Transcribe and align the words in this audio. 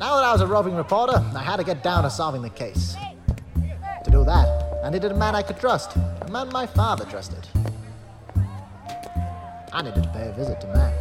Now 0.00 0.16
that 0.16 0.24
I 0.24 0.32
was 0.32 0.40
a 0.40 0.46
roving 0.46 0.76
reporter, 0.76 1.22
I 1.36 1.42
had 1.42 1.56
to 1.56 1.62
get 1.62 1.82
down 1.82 2.04
to 2.04 2.10
solving 2.10 2.40
the 2.40 2.48
case. 2.48 2.96
To 4.04 4.10
do 4.10 4.24
that, 4.24 4.80
I 4.82 4.88
needed 4.88 5.12
a 5.12 5.14
man 5.14 5.34
I 5.34 5.42
could 5.42 5.60
trust, 5.60 5.94
a 5.94 6.28
man 6.30 6.48
my 6.48 6.66
father 6.66 7.04
trusted. 7.04 7.46
I 9.74 9.82
needed 9.82 10.02
to 10.02 10.08
pay 10.08 10.26
a 10.26 10.32
visit 10.32 10.58
to 10.62 10.66
Mac. 10.68 10.94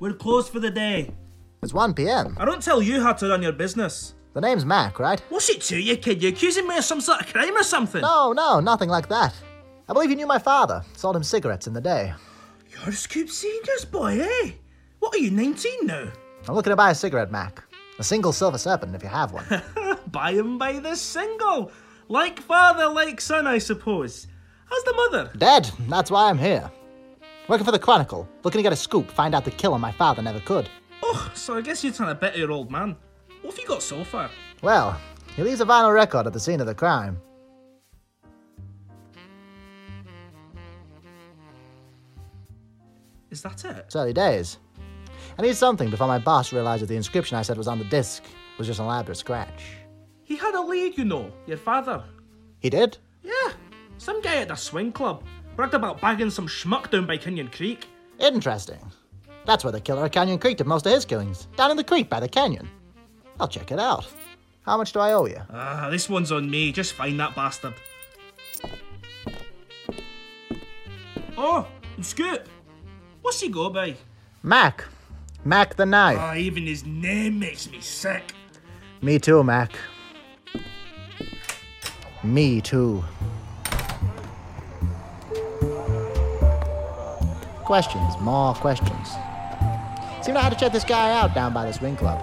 We're 0.00 0.14
closed 0.14 0.52
for 0.52 0.58
the 0.58 0.72
day. 0.72 1.12
It's 1.62 1.72
1 1.72 1.94
p.m. 1.94 2.36
I 2.40 2.44
don't 2.44 2.60
tell 2.60 2.82
you 2.82 3.00
how 3.00 3.12
to 3.12 3.28
run 3.28 3.40
your 3.40 3.52
business. 3.52 4.14
The 4.34 4.40
name's 4.40 4.64
Mac, 4.64 4.98
right? 4.98 5.20
What's 5.28 5.48
it 5.48 5.60
to 5.62 5.80
you, 5.80 5.96
kid? 5.96 6.24
You 6.24 6.30
accusing 6.30 6.66
me 6.66 6.76
of 6.76 6.82
some 6.82 7.00
sort 7.00 7.20
of 7.20 7.28
crime 7.28 7.56
or 7.56 7.62
something? 7.62 8.00
No, 8.00 8.32
no, 8.32 8.58
nothing 8.58 8.88
like 8.88 9.08
that. 9.10 9.32
I 9.90 9.92
believe 9.92 10.10
you 10.10 10.16
knew 10.16 10.26
my 10.28 10.38
father. 10.38 10.84
Sold 10.94 11.16
him 11.16 11.24
cigarettes 11.24 11.66
in 11.66 11.72
the 11.72 11.80
day. 11.80 12.14
You're 12.70 12.92
Scoop 12.92 13.28
Senior's 13.28 13.84
boy, 13.84 14.20
eh? 14.20 14.52
What 15.00 15.16
are 15.16 15.18
you, 15.18 15.32
19 15.32 15.84
now? 15.84 16.12
I'm 16.46 16.54
looking 16.54 16.70
to 16.70 16.76
buy 16.76 16.92
a 16.92 16.94
cigarette, 16.94 17.32
Mac. 17.32 17.64
A 17.98 18.04
single 18.04 18.32
silver 18.32 18.56
serpent, 18.56 18.94
if 18.94 19.02
you 19.02 19.08
have 19.08 19.32
one. 19.32 19.44
buy 20.12 20.30
him 20.30 20.58
by 20.58 20.74
the 20.78 20.94
single. 20.94 21.72
Like 22.06 22.38
father, 22.38 22.86
like 22.86 23.20
son, 23.20 23.48
I 23.48 23.58
suppose. 23.58 24.28
How's 24.66 24.84
the 24.84 24.94
mother? 24.94 25.32
Dead. 25.36 25.68
That's 25.88 26.12
why 26.12 26.30
I'm 26.30 26.38
here. 26.38 26.70
Working 27.48 27.66
for 27.66 27.72
the 27.72 27.78
Chronicle, 27.80 28.28
looking 28.44 28.60
to 28.60 28.62
get 28.62 28.72
a 28.72 28.76
scoop, 28.76 29.10
find 29.10 29.34
out 29.34 29.44
the 29.44 29.50
killer 29.50 29.76
my 29.80 29.90
father 29.90 30.22
never 30.22 30.38
could. 30.38 30.70
Oh, 31.02 31.32
so 31.34 31.56
I 31.56 31.62
guess 31.62 31.82
you're 31.82 31.92
trying 31.92 32.10
to 32.10 32.14
better 32.14 32.38
your 32.38 32.52
old 32.52 32.70
man. 32.70 32.96
What 33.42 33.54
have 33.54 33.60
you 33.60 33.66
got 33.66 33.82
so 33.82 34.04
far? 34.04 34.30
Well, 34.62 34.96
he 35.34 35.42
leaves 35.42 35.60
a 35.60 35.66
vinyl 35.66 35.92
record 35.92 36.28
at 36.28 36.32
the 36.32 36.38
scene 36.38 36.60
of 36.60 36.66
the 36.68 36.76
crime. 36.76 37.20
Is 43.30 43.42
that 43.42 43.64
it? 43.64 43.76
It's 43.86 43.96
early 43.96 44.12
days. 44.12 44.58
I 45.38 45.42
need 45.42 45.56
something 45.56 45.90
before 45.90 46.08
my 46.08 46.18
boss 46.18 46.52
realizes 46.52 46.88
the 46.88 46.96
inscription 46.96 47.36
I 47.36 47.42
said 47.42 47.56
was 47.56 47.68
on 47.68 47.78
the 47.78 47.84
disc 47.84 48.22
was 48.58 48.66
just 48.66 48.80
an 48.80 48.86
elaborate 48.86 49.16
scratch. 49.16 49.62
He 50.24 50.36
had 50.36 50.54
a 50.54 50.60
lead, 50.60 50.98
you 50.98 51.04
know, 51.04 51.30
your 51.46 51.56
father. 51.56 52.04
He 52.60 52.70
did? 52.70 52.98
Yeah, 53.22 53.52
some 53.98 54.20
guy 54.20 54.36
at 54.36 54.48
the 54.48 54.54
swing 54.56 54.92
club 54.92 55.24
bragged 55.56 55.74
about 55.74 56.00
bagging 56.00 56.30
some 56.30 56.46
schmuck 56.46 56.90
down 56.90 57.06
by 57.06 57.16
Canyon 57.16 57.48
Creek. 57.48 57.86
Interesting. 58.18 58.80
That's 59.46 59.64
where 59.64 59.72
the 59.72 59.80
killer 59.80 60.04
at 60.04 60.12
Canyon 60.12 60.38
Creek 60.38 60.58
did 60.58 60.66
most 60.66 60.86
of 60.86 60.92
his 60.92 61.04
killings, 61.04 61.46
down 61.56 61.70
in 61.70 61.76
the 61.76 61.84
creek 61.84 62.08
by 62.08 62.20
the 62.20 62.28
canyon. 62.28 62.68
I'll 63.38 63.48
check 63.48 63.72
it 63.72 63.78
out. 63.78 64.06
How 64.62 64.76
much 64.76 64.92
do 64.92 65.00
I 65.00 65.12
owe 65.12 65.26
you? 65.26 65.40
Ah, 65.50 65.88
this 65.90 66.08
one's 66.08 66.30
on 66.30 66.50
me. 66.50 66.70
Just 66.70 66.92
find 66.92 67.18
that 67.18 67.34
bastard. 67.34 67.74
Oh, 71.36 71.66
Scoop. 72.02 72.46
What's 73.22 73.40
he 73.40 73.48
go 73.48 73.70
by? 73.70 73.96
Mac. 74.42 74.84
Mac 75.44 75.76
the 75.76 75.86
knife. 75.86 76.18
Ah, 76.18 76.34
even 76.34 76.66
his 76.66 76.84
name 76.84 77.38
makes 77.38 77.70
me 77.70 77.80
sick. 77.80 78.34
Me 79.02 79.18
too, 79.18 79.42
Mac. 79.42 79.72
Me 82.22 82.60
too. 82.60 83.02
Questions, 87.64 88.14
more 88.20 88.54
questions. 88.54 89.08
Seemed 90.22 90.36
I 90.36 90.42
had 90.42 90.52
to 90.52 90.58
check 90.58 90.72
this 90.72 90.84
guy 90.84 91.12
out 91.18 91.34
down 91.34 91.54
by 91.54 91.64
the 91.66 91.72
swing 91.72 91.96
club. 91.96 92.20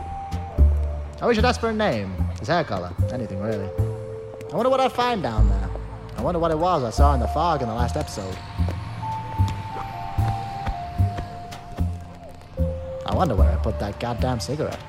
I 1.19 1.25
wish 1.25 1.37
I'd 1.37 1.45
ask 1.45 1.59
for 1.59 1.69
a 1.69 1.73
name, 1.73 2.13
his 2.37 2.47
hair 2.47 2.63
color, 2.63 2.93
anything 3.11 3.39
really. 3.41 3.69
I 4.51 4.55
wonder 4.55 4.69
what 4.69 4.79
I'd 4.79 4.91
find 4.91 5.23
down 5.23 5.49
there. 5.49 5.69
I 6.17 6.21
wonder 6.21 6.39
what 6.39 6.51
it 6.51 6.59
was 6.59 6.83
I 6.83 6.89
saw 6.91 7.13
in 7.13 7.19
the 7.19 7.27
fog 7.29 7.61
in 7.61 7.67
the 7.67 7.73
last 7.73 7.97
episode. 7.97 8.37
Wonder 13.17 13.35
where 13.35 13.51
I 13.51 13.55
put 13.55 13.79
that 13.79 13.99
goddamn 13.99 14.39
cigarette. 14.39 14.79